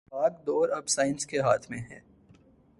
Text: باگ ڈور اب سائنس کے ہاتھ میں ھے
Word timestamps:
باگ 0.11 0.29
ڈور 0.45 0.69
اب 0.69 0.87
سائنس 0.87 1.25
کے 1.25 1.39
ہاتھ 1.39 1.69
میں 1.71 1.79
ھے 1.79 1.99